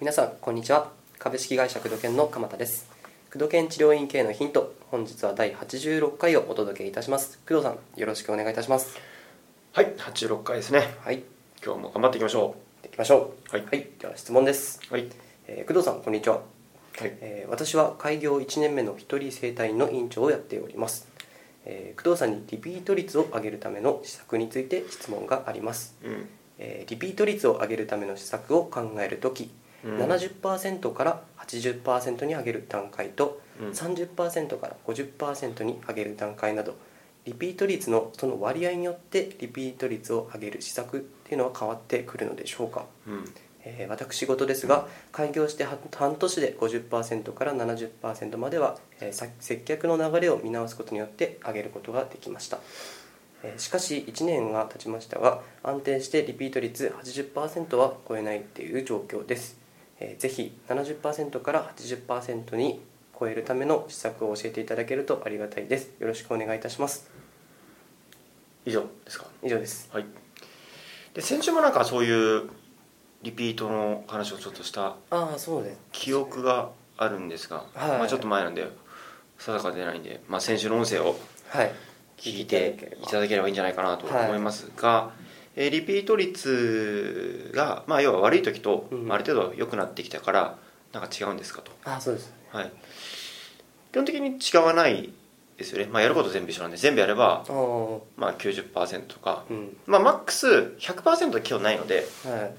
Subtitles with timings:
[0.00, 0.92] 皆さんこんにちは。
[1.18, 2.88] 株式会社工藤研の鎌田です。
[3.32, 7.38] 工藤研治療院系のヒント本日は第86回をお届けいたします。
[7.48, 8.96] 工藤さんよろしくお願いいたします。
[9.72, 10.94] はい86回ですね。
[11.04, 11.22] はい。
[11.64, 13.56] 今日も頑張っていきましょできましょう。
[13.56, 13.88] はい。
[13.98, 15.08] では質問です、うはい。
[15.46, 16.40] えー工藤さんこんにちは、は
[17.06, 17.16] い。
[17.20, 21.08] えー私は開業1年目の一人生態院の院長をやっております、
[21.68, 26.28] えー工藤さんにリピート率を上げるための施策について質問があります、うん。
[26.58, 29.50] えーリピート率を上げるための施策を考えるとき、
[29.84, 29.98] うん。
[29.98, 33.68] 70%から80%に上げる段階と、うん。
[33.70, 36.76] 30%から50%に上げる段階など
[37.24, 43.24] リピート率のその割合によってリピート率を上げる施策っていうのは変わってくるのでしょうか、うん
[43.80, 52.58] えー私事ですが開業して半半年で50%から70%までは、えーさ接客の流れを見直すことによって上げることができました、
[53.42, 59.58] えーしかし1年が経ちましたが安定してリピート率80%は超えないっていう状況です、
[60.00, 62.80] えーぜひ70%から80%に
[63.20, 65.90] 超えるための施策を教えていただけるとありがたいです。
[65.98, 67.10] よろしくお願いいたします。
[68.64, 69.26] 以上ですか？
[69.42, 69.88] 以上です。
[69.92, 70.06] はい。
[71.14, 72.48] で先週もなんかそういう
[73.22, 77.98] リピートの話をちょっとしたああそうです記憶があるんですが、はい。
[77.98, 78.68] まあ、ちょっと前なんで
[79.38, 81.18] 定かでないんで、まあ、先週の音声を
[81.50, 81.72] はい。
[82.16, 85.12] 聞いていただければいいんじゃないかなと思いますが、
[85.54, 89.06] えーリピート率が、まあ、要は悪い時と、うん。
[89.06, 90.58] まあある程度良くなってきたから
[90.92, 92.72] なんか違うんですかと、ああそうですはい、
[93.92, 95.12] 基本的に違わない
[95.56, 97.44] ですよね、まあ、やること全部一緒なんで全部やれば、
[98.16, 99.76] まあ、90%とか、うん。
[99.86, 100.46] まあ、マックス
[100.78, 102.54] 100%は今日ないのではい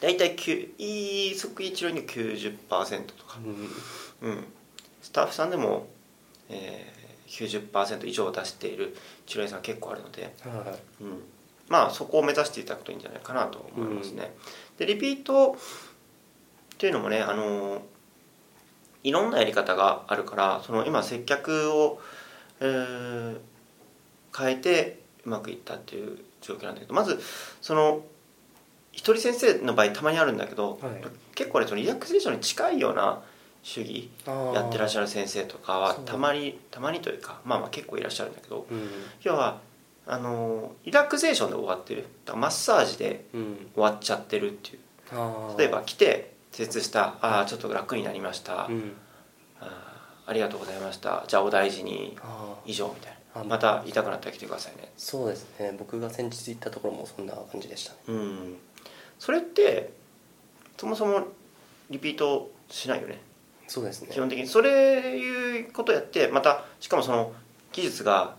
[0.00, 0.36] 大体
[0.78, 3.38] いい即位治療には90%とか、
[4.22, 4.30] うん。
[4.30, 4.44] うん、
[5.02, 5.88] スタッフさんでも、
[6.48, 11.22] えー、90%以上出している治療院さん結構あるので、はいうん、
[11.68, 14.34] まあそこを目指していただくといいんじゃないかなと思いますね、
[14.78, 15.56] でリピート
[16.74, 17.82] っていうのもねあの
[19.02, 22.00] いろんなやり方があるからその今接客を、
[22.60, 23.38] えー
[24.36, 27.18] 変えてうまくいったっていう状況なんだけどまず
[27.62, 28.02] その
[28.96, 31.04] 一人先生の場合たまにあるんだけど、はい。
[31.34, 33.22] 結構ねそのリラクゼーションに近いような
[33.62, 38.88] 主義やってらっしゃゃる先生とかはたまにたまにというかまあまあ結構いらっしゃるんだけどるうん。
[39.22, 39.60] 要は
[40.06, 42.02] あのリラクゼーションで終わってる。
[42.24, 43.70] だからマッサージでうん。
[43.74, 44.78] 終わっちゃってるっていう。
[45.12, 45.58] あー。
[45.58, 48.92] 例えば来て施術した「ああちょっと楽になりました、うん。
[49.60, 51.24] あーありがとうございました。
[51.28, 52.16] じゃあお大事に。
[52.64, 54.92] 以上」みたいまた痛くなったら来てくださいね。
[54.96, 55.74] そうですね。
[55.78, 57.98] 僕が先日行ったところもそんな感じでしたね。
[58.08, 58.56] うん。
[59.18, 59.92] それって
[60.76, 61.28] そもそも
[61.90, 63.20] リピートしないよね。
[63.66, 64.08] そうですね。
[64.12, 64.46] 基本的に。
[64.46, 67.32] それいうことやってまたしかもその
[67.72, 68.36] 技術が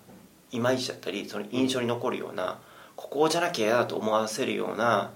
[0.51, 2.59] いまいちだったりその印象に残るような
[2.95, 5.11] ここじゃなきゃ嫌だと思わせるような、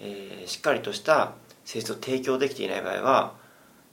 [0.00, 1.32] えーしっかりとした
[1.64, 3.34] 施術を提供できていない場合は、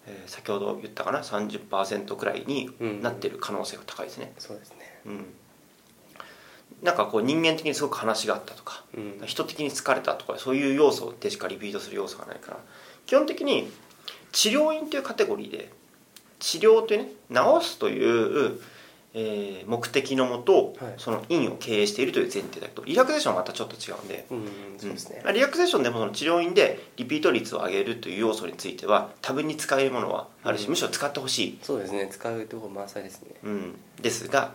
[0.07, 2.69] えー先ほど言ったかな？30%くらいに
[3.01, 4.99] なってる可能性が高いですね、そうですね。
[5.05, 5.25] うん、
[6.81, 9.21] なんかこう人間的にすごく話があったとかうん。
[9.25, 12.57] 人的に疲れたとかそういう要素でしかリピートする要素がないから
[13.05, 13.71] 基本的に
[14.31, 15.71] 治療院というカテゴリーで
[16.39, 18.59] 治療というね治すという、
[19.19, 20.93] えー目的のもと、はい。
[20.97, 25.21] その院を経営しているという前提だけどリラクゼーションはまたちょっと違うんで、うね。
[25.25, 25.33] うん。
[25.33, 30.69] リラクゼーションでもその治療院でリピート率を上げるという要素については多分に使えるものはあるし、うん。
[30.71, 32.07] むしろ使ってほしい、そうですね。
[32.11, 33.29] 使うところ満載ですね。
[33.43, 34.53] うん、ですが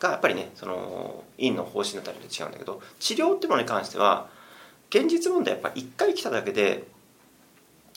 [0.00, 4.28] がやっぱりねその院の方針だったりと違うんだけど治療ってものに関しては
[4.88, 6.84] 現実問題やっぱ1回来ただけで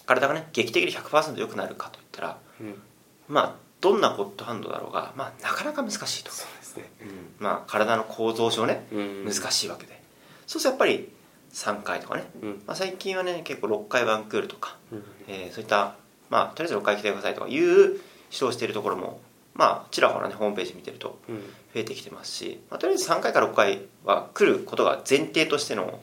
[0.05, 2.81] 体がね劇的に100%良くなるかといったらうん。
[3.27, 6.89] まあどんなゴッドハンドだろうが、まあ、なかなか難しいと、そうですね。
[7.01, 7.07] うん。
[7.39, 9.25] まあ、体の構造上ねうん。
[9.25, 10.01] 難しいわけで、
[10.47, 11.11] そうするとやっぱり
[11.51, 12.49] 3回とかね、うん。
[12.66, 15.03] まあ、最近はね結構6回ワンクールとか、うん。
[15.27, 15.95] えーそういった
[16.29, 17.91] まあとりあえず6回来てくださいとかいう指
[18.31, 19.19] 導しているところも
[19.53, 21.35] まあちらほらねホームページ見てるとうん。
[21.41, 21.43] 増
[21.75, 25.99] えてきてますし、まあ、とりあえず3回から6回は来ることが前提としての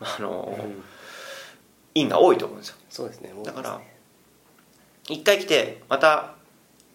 [0.00, 0.82] あの、うん。
[1.94, 2.76] 院が多いと思うんですよ。
[2.90, 3.80] そうですねだから
[5.08, 6.35] 1回来てまた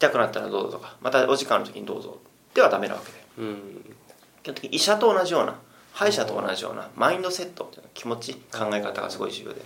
[0.01, 2.17] 痛くなったらどうぞとかまたお時間の時にどうぞ。
[2.55, 3.23] ではダメなわけで。
[3.37, 3.95] うん
[4.41, 5.55] 基本的に医者と同じような
[5.93, 9.61] 歯医者と同じようなマインドセットっていうの気持ち考え方がすごい重要で。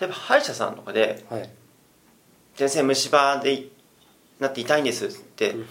[0.00, 1.50] 例えば歯医者さんとかではい
[2.56, 3.68] 「先生虫歯で
[4.40, 5.66] なって痛いんです」ってうん。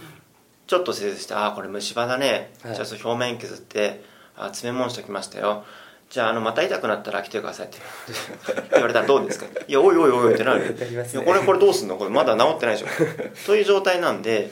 [0.68, 2.76] ちょっと施術して「ああこれ虫歯だね、はい。
[2.76, 4.04] じゃあ表面削って
[4.36, 5.66] あ詰め物しときましたよ
[6.10, 7.78] じゃああのまた痛くなったら来てください」って
[8.74, 9.46] 言われたらどうですか？
[9.68, 10.88] いやおいおいおいってなるね。
[10.90, 11.98] いやこれこれどうすんの？
[11.98, 12.88] これまだ治ってないでしょ
[13.46, 14.50] という状態なんで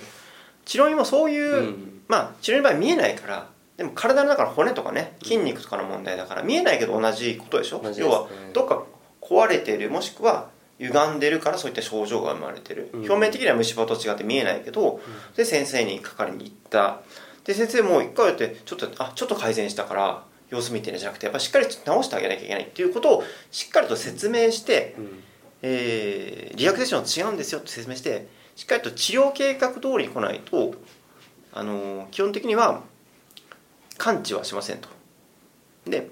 [0.65, 2.01] 治療院もそういう、うん。
[2.07, 3.47] まあ治療院の場合見えないから
[3.77, 7.79] でも体の中の骨とかね筋肉とかの問題だから見えないけど同じことでしょ？
[7.79, 7.93] ね。
[7.97, 8.83] 要はどっか
[9.21, 10.49] 壊れてるもしくは
[10.79, 12.99] 歪んでるからそういった症状が生まれてる、うん。
[13.01, 14.99] 表面的には虫歯と違って見えないけど、
[15.37, 16.97] で先生にかかりに行った。
[17.45, 20.23] で先生も一回やってちょっとあちょっと改善したから
[20.53, 25.23] 様子見てるんじゃなくてやっぱしっかり直してあげなきゃいけないっていうことをしっかりと説明して、うん。
[25.63, 30.75] えーリラクゼーションは違うんですよって説明してしっかりと治療計画通りに来ないと、
[31.51, 32.83] あのー基本的には
[33.97, 34.89] 完治はしませんと。
[35.87, 36.09] で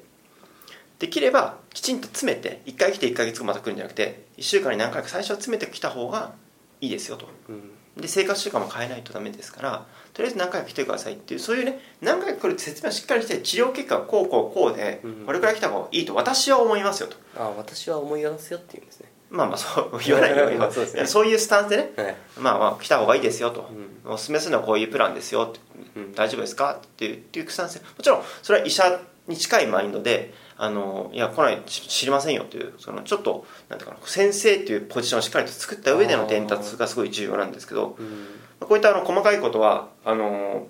[0.99, 6.33] できればきちんと詰めて1回来て1ヶ月後また来るんじゃなくて1週間に何回か最初は詰めてきた方が
[6.79, 7.27] いいですよと。
[7.49, 15.25] うんで生活習慣も変えないとダメですからとりあえず何回か来てくださいっていうそういうね何回か来るって説明をしっかりして治療結果はこうこうこうでうん。
[15.25, 17.17] これくらい来た方がいいと私は思いますよと。
[17.37, 19.11] あ私は思いますよって言うんですね。
[19.29, 21.05] まあまあそう 言わないよ言わ そうね。
[21.05, 22.15] そういうスタンスでねはい。
[22.37, 23.69] まあまあ来た方がいいですよと、
[24.05, 24.11] うん。
[24.11, 25.53] おすすめするのはこういうプランですよ
[25.95, 26.13] うん。
[26.13, 27.81] 大丈夫ですかっていうっていうスタンスで。
[27.81, 38.27] もちろんそれは医者に近いマインドであのいや来ないし知りませんよっていうそのちょっとなんていうかな先生っていうポジションをしっかりと作った上での伝達がすごい重要なんですけどうん。
[38.59, 40.67] こういったあの細かいことはあの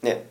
[0.00, 0.26] ね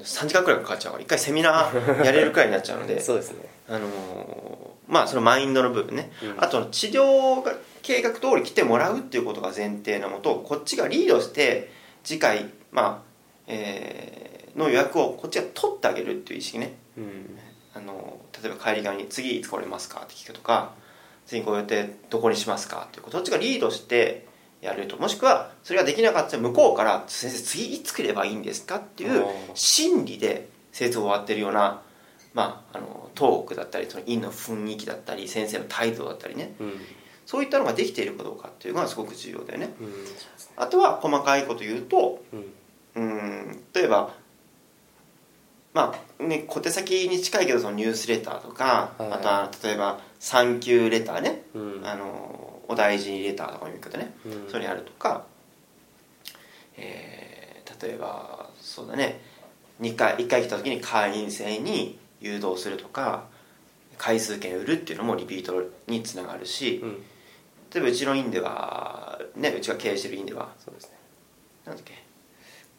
[0.00, 3.48] 3時間くらいかかっちゃうから一回セミナーやれるくらいになっちゃうので そうですね。
[3.68, 6.34] あのーまあそのマインドの部分ね、うん。
[6.44, 11.70] あと治療が計画通り来てもらうっていうことが前提なもとこっちがリードして
[12.02, 13.06] 次回まあ
[13.46, 16.74] えーの予約をこっちが取ってあげるっていう意識ね。
[16.98, 17.38] うん
[17.76, 20.72] あの例えば帰り際に「次いつ来れますか?」って聞くとか
[21.26, 24.26] 「次ご予定どこにしますか?」っていっちがリードして
[24.62, 29.24] やるともしくはそれができなかったら向こうから「先生次いつ来ればいいんですか?」っていう
[29.54, 31.82] 心理で生徒を終わってるような、
[32.34, 36.80] まあ、あのトークだったりその院の雰囲気だったり先生の態度だったりねうん
[37.26, 39.92] そういったのができているかどうかっていうのがすごく重要だよねうん
[40.56, 42.52] あとは細かいこと言うとうん
[42.94, 44.14] うん例えば
[45.76, 51.86] まあね小手先に近いけどそのニュースレターとか、はいあとは例えば「サンキューレターね」うん。
[51.86, 54.50] あのお大事にレターとかも言うけどね、うん。
[54.50, 55.24] それやるとか、
[56.76, 59.20] えー例えばそうだね。
[59.82, 63.24] 2回1回来た時に会員制に誘導するとか
[63.98, 66.92] 回数券売るっていうのもリピートにつながるし、うん。
[67.74, 70.96] 例えばうちの院ではねうちが経営してる院ではそうですね。
[71.66, 72.02] なんだっけ？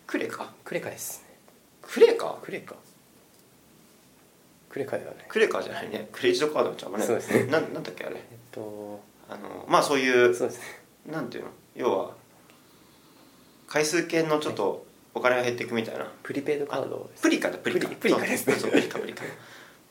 [0.08, 0.52] クレカ？
[0.64, 1.38] クレカですね。
[1.84, 2.40] クレカ？
[2.42, 2.76] クレカ
[4.78, 6.10] クレカではないクレカじゃないね。
[6.12, 7.06] クレジットカードちゃうもんね。
[7.06, 7.46] そうですね。
[7.46, 8.16] ななんだっけあれ。
[8.16, 10.64] えっとあのまあそういうそうですね。
[11.12, 11.50] なんていうの？
[11.76, 12.12] 要は
[13.68, 16.08] 回数券のちょっとお金が減っていくみたいな。
[16.24, 17.24] プリペイドカードです。
[17.24, 17.88] プリカだプリカ。
[17.88, 18.56] プリプリカですね。
[18.56, 19.24] そうそうプリカプリカ。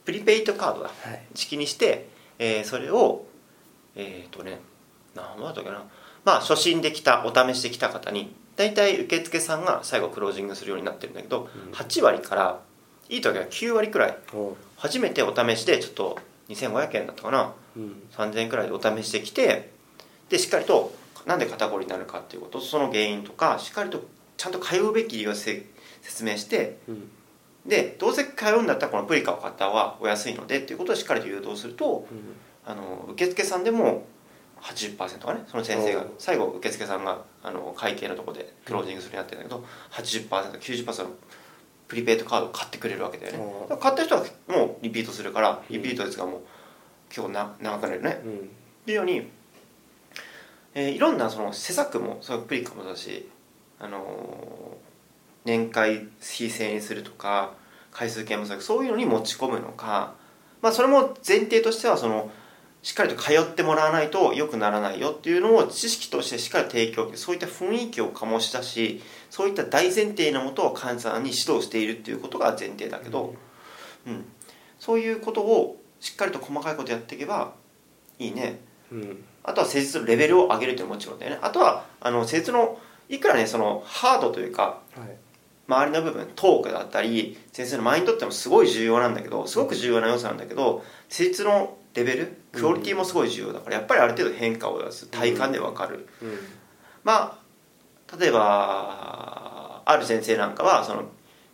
[0.05, 0.89] プリペイトカードだ。
[0.89, 1.21] はい。
[1.35, 2.07] 式にして、
[2.39, 3.25] えーそれを
[3.95, 4.59] えっ、とね
[5.15, 5.83] 何だったっけな。
[6.23, 11.73] まあ初診で来たお試しで来た方に大体受付さんが最後クロージングするようになってるんだけど、うん。
[11.73, 12.59] 8割から
[13.09, 14.17] いい時は9割くらい。
[14.77, 16.19] 初めてお試しでちょっと
[16.49, 17.53] 2500円だったかな。
[17.75, 18.03] うん。
[18.11, 19.71] 3000円くらいでお試しで来て
[20.29, 20.93] でしっかりと
[21.25, 24.03] なんで肩こりになるかっていうことその原因とかしっかりと
[24.37, 25.65] ちゃんと通うべき理由をせ
[26.01, 27.09] 説明してうん。
[27.65, 32.17] でどうせ通うんだったらこのプリカを買った方がお安いのでっていうことをしっかりと誘導するとうん。
[32.65, 34.05] あの受付さんでも
[34.61, 41.09] 80%がねその先生が最後受付さんがあの会計のところでクロージングするようになってるんだけど 80%90% の
[41.87, 43.77] プリペイトカードを買ってくれるわけだよね。
[43.79, 46.41] 買った人はもうリピートするからリピート率がもう
[47.09, 48.21] 結構な長くなるよね。
[48.25, 48.33] うん。
[48.33, 48.39] っ
[48.85, 49.27] ていうように、
[50.73, 53.29] えーいろんなその施策もそのプリカもだし、
[53.79, 54.87] あのー
[55.47, 57.53] 年会費制にするとか
[57.91, 60.13] 回数券もそういうのに持ち込むのか、
[60.61, 62.29] まあ、それも前提としてはその
[62.87, 73.35] しっかりと通ってもらわないと良くならないよっていうのを知識としてしっかり提供そういった雰囲気を醸し出しそういった大前提のもとを患者さんに指導しているっていうことが前提だけど、
[74.07, 74.23] うん、
[74.79, 77.55] そういうことをしっかりと細かいことやっていけば
[78.19, 78.61] いいね。
[78.89, 79.23] うん。
[79.43, 81.39] あとは施術のレベルを上げるというのももちろんだよね。
[81.41, 82.79] あとはあの施術の
[83.09, 85.26] いくらねそのハードというかはい
[85.67, 96.37] 周りの部分トークだったり先生のマインドってのもすごい重要なんだけどすごく重要な要素なんだけど施術のレベルクオリティもすごい重要だからやっぱりある程度変化を出す体感で分かる、うん。
[97.03, 97.37] ま
[98.09, 101.03] あ例えばある先生なんかはその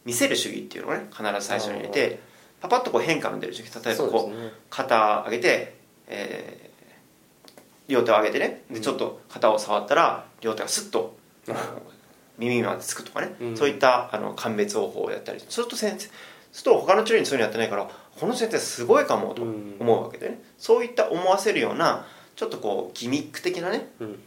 [0.05, 2.20] 見せる主義っていうのをね必ず最初に入れて
[2.62, 5.75] パパッとこう変化の出る主義例えばこう肩上げて、
[6.08, 6.63] えー
[7.88, 11.17] 両手を上げてねでちょっと肩を触ったら両手がスッと
[12.38, 13.58] 耳までつくとかね、うん。
[13.58, 15.40] そういったあの鑑別方法をやったり。
[15.48, 16.08] すると先生
[16.52, 19.75] すると他の治療院そういうのやってないからこの先生すごいかもとうん。
[19.80, 24.20] 思うわけでね、そういった思わせるようなちょっとこうギミック的なねうん。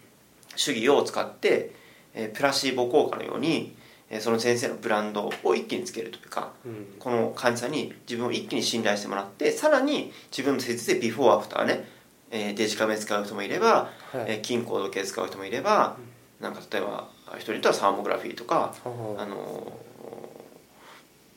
[0.57, 1.73] 主義を使って、
[2.15, 3.77] えープラシーボ効果のように、
[4.11, 6.87] えーその先生のブランドを一気につけるというかうん。
[6.99, 11.85] この患者さんに自分を一気に信頼してもらってさらに自分の施術でビフォーアフターね、
[12.31, 14.25] えーデジカメ使う人もいれば、はい。
[14.27, 15.97] えー金高度計使う人もいれば、
[16.41, 19.87] なんか例えば人によってはサーモグラフィーとか、はあのー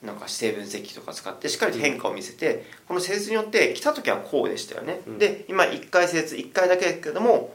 [0.05, 5.17] なんか姿勢分析とか使ってしっかりと変化を見せて、この施術によって来た時はこうでしたよね、うん。
[5.17, 7.53] で今1回施術1回だけですけども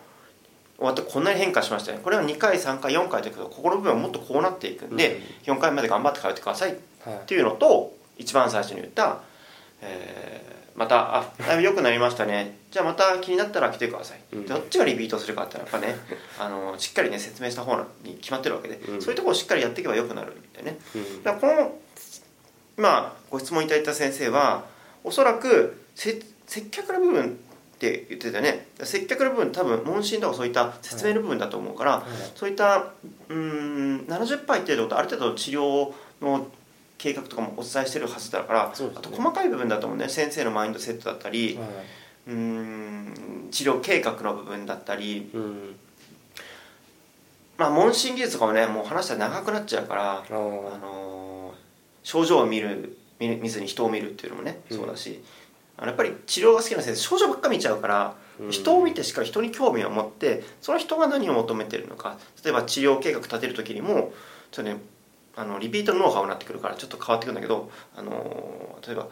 [0.76, 2.00] 終わってこんなに変化しましたね。
[2.02, 6.74] これは2回3回4回だけどここの部分はもっとこうなっていくんで、4回まで頑張って通ってくださいっ
[7.06, 9.22] はいていうのと一番最初に言った、
[9.80, 12.56] えーまたあだいぶ良くなりましたね。
[12.70, 14.46] じゃあまた気になったら来てください、うん。
[14.46, 15.96] どっちがリピートするかってやっぱね
[16.38, 19.02] あのしっかりね説明した方に決まってるわけで、うん。
[19.02, 20.78] そういうところをしっかりやっていけば良くなるんだよね。
[20.94, 21.22] うん。
[21.22, 21.78] だからこの
[22.76, 24.64] 今ご質問いただいた先生は
[25.04, 27.38] おそらくせ接客の部分
[27.74, 28.68] って言ってたよね。
[28.82, 32.02] 接客の部分多分問診とかそういった説明の部分だと思うから、はい。
[32.34, 32.78] そういった
[33.28, 36.48] うーん70杯っていうことある程度治療の
[37.04, 38.72] 計画とかもお伝えしてるはずだから、ね。
[38.96, 40.08] あと細かい部分だと思うね。
[40.08, 41.68] 先生のマインドセットだったり、はい。
[42.28, 45.30] うーん治療計画の部分だったり。
[45.34, 45.76] うん。
[47.58, 51.54] まあ問診技術とかもねもう話したら長くなっちゃうからあのー
[52.02, 54.78] 症状を見る見ずに人を見るっていうのもねうん。
[54.78, 55.22] そうだし、
[55.76, 58.50] あのやっぱり治療が好きな先生症状ばっか見ちゃうから、うん。
[58.50, 62.16] 人を見てしっかり人に興味を持ってその人が何を求めてるのか。
[62.42, 64.14] 例えば治療計画立てる時にも
[64.50, 64.78] ちょっとね
[65.36, 69.08] あのリピートのノウハウになってくるからちょっと変わってくるんだけど、あのー例えば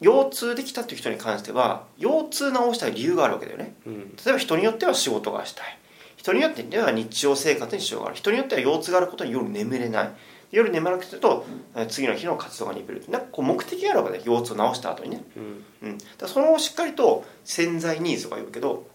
[0.00, 3.74] 腰痛できたっていう人に関しては腰痛治したい理由があるわけだよね。
[3.86, 4.00] うん。
[4.10, 5.78] 例えば人によっては仕事がしたい。
[6.16, 8.16] 人によっては日常生活に支障がある。
[8.16, 10.10] 人によっては腰痛があることに夜眠れない。
[10.50, 11.44] 夜眠らなくてると
[11.74, 13.04] えー次の日の活動が鈍る。
[13.08, 15.64] なんかこう目的があるわけで腰痛を治した後にね、うん。
[15.82, 18.86] うん、だそのしっかりと潜在ニーズとか言うけど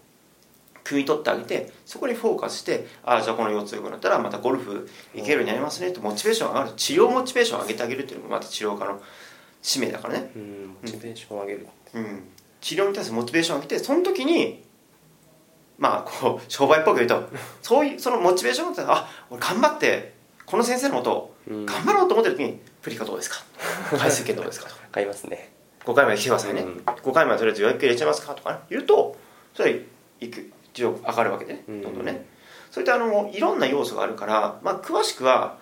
[0.84, 6.72] 汲み取ってあげてそこにフォーカスしてああじゃあこの腰痛良くなったらまたゴルフ行けるようになりますねってモチベーション上がる。
[6.76, 9.00] 治療モチベーションを上げてあげるっていうのもまた治療家の
[9.62, 10.30] 使命だからね。
[10.36, 11.66] うんモチベーションを上げる。
[11.94, 12.24] うん、
[12.60, 14.62] 治療に対するモチベーションを上げてその時に
[15.78, 17.28] まあこう商売っぽく言うと
[17.62, 20.12] そういうそのモチベーションってあ俺頑張って
[20.46, 21.66] この先生のことをうん。
[21.66, 23.42] 頑張ろうと思ってる時にプリカどうですか？
[23.98, 24.68] 回数券どうですか？
[24.68, 24.74] と。
[24.74, 25.52] か買いますね。
[25.84, 26.76] 5回まで来てくださいね、うん。
[26.86, 28.34] 5回までとりあえず予約入れちゃいますか？
[28.34, 29.16] とかね言うと
[29.54, 29.76] それは
[30.20, 30.50] いく
[30.82, 32.26] 上がるわけで、どんどんね。
[32.70, 35.58] そういったあのいろんな要素があるから、まあ、詳しくは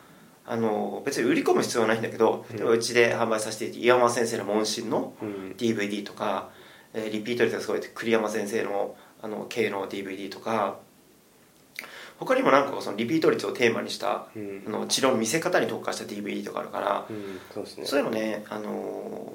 [0.47, 5.55] あの別に売り込む必要はないんだけど例えばうちで販売させていて岩間先生の問診のうん。
[5.59, 6.49] DVD とか、
[6.95, 10.77] えーリピート率がすごい栗山先生のあの系の DVD とか
[12.19, 14.65] 他にも何個かそのリピート率をテーマにしたうん。
[14.67, 17.87] あの治療の見せ方に特化した DVD とかあるから、うんそうですね。
[17.87, 19.33] そういうのね、あの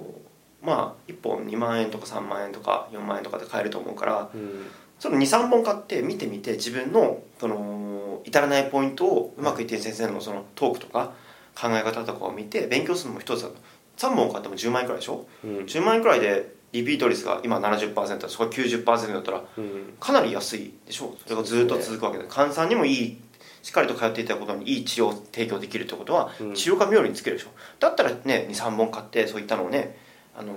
[0.63, 4.65] ーまあ1本2万円とか3万円とか4万円とかで買えると思うからうん
[4.99, 11.13] その23本買って見てみて自分のその至らないポイントをうまくいってる先生のそのトークとか
[11.59, 13.55] 考え方とかを見て勉強するのも一つだと。
[13.97, 15.25] 3本買っても10万円くらいでしょ？
[15.43, 15.49] うん。
[15.65, 19.93] 10万円くらいでリピート率が今70%だそこが90%だったらうん。
[19.99, 21.15] かなり安いでしょ？
[21.23, 22.25] それがずっと続くわけで。
[22.27, 23.17] 患者さんにもいい
[23.63, 27.49] しっかりと通っていたことにいい治療を提供できるってことは、うん治療家冥利につけるでしょ
[27.79, 29.97] だったらね23本買ってそういったのをね
[30.37, 30.53] あの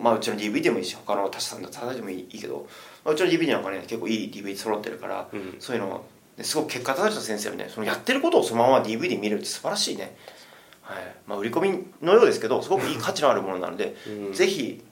[0.00, 2.66] ーまあうちの DVD でもいいし他の他社さんだったらでもいいいいけど、
[3.04, 5.56] まあ、うちの DVD なんかね結構いい DVD 揃ってるから、うん。
[5.58, 6.04] そういうの
[6.42, 10.16] すごく結果立てた先生はねそのやってることをそのまま DVD で見れるって素晴らしいね、
[10.82, 11.14] はい。
[11.26, 14.32] まあ、売り込みのようですけどすごくいい価値のあるものなので、 うん。
[14.32, 14.82] ぜひ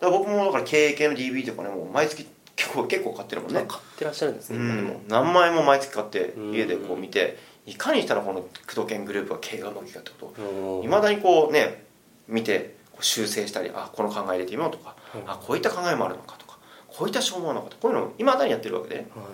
[0.00, 2.26] 僕もだから経営系の DVD とかねもう毎月
[2.56, 3.64] 結構結構買ってるもんね。
[3.68, 4.88] 買ってらっしゃるんですねう今でも。
[4.94, 6.52] ん、何万円も毎月買ってうん。
[6.52, 11.84] 家でこう見ていかにしたらこの工藤研グループは経営がうまくいくかってこといまだにこうね
[12.28, 15.30] 見て修正したりあこの考え入れてみようとかうん。
[15.30, 18.96] あこういった考えもあるのかとかこういった手法もあるのかとこういうのをいまだにやってるわけで。
[18.96, 19.26] ねはい。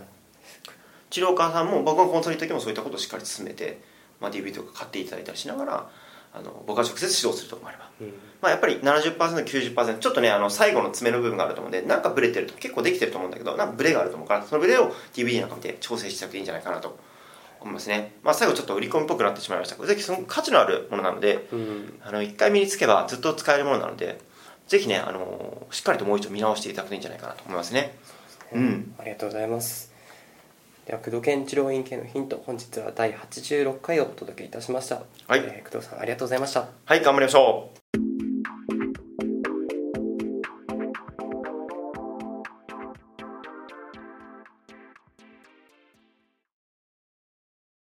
[1.11, 3.83] 治療家さんも僕がコンサル行った時もそういったことをしっかり進めて、
[4.19, 5.90] まあ、DVD とか買っていただいたりしながら
[6.33, 7.90] あの僕が直接指導するとこもあれば。
[8.00, 8.14] うん。
[8.40, 16.99] まあ、やっぱり 70%90% ちょっとねあの最後の爪の部分があると思うんでなんかブレてると結構できてると思うんだけどなんかブレがあると思うからそのブレを DVD なんか見て調整してあげていいんじゃないかなと
[17.64, 19.76] 思いますね、まあ、最後ちょっと売り込みっぽくなってしまいました。
[19.76, 22.00] けどぜひその価値のあるものなのでうん。
[22.02, 24.21] あの1回身につけばずっと使えるものなので
[24.69, 27.97] ぜひねあのしっかりともう一度見直していただくといいんじゃないかなと思いますね。
[28.52, 28.95] うん。
[28.99, 29.92] ありがとうございます。
[30.87, 35.40] では工藤健治療院系のヒント本日は第86回をお届けいたしました、はい。
[35.40, 36.69] えー工藤さんありがとうございました。
[36.85, 37.82] はい頑張りましょう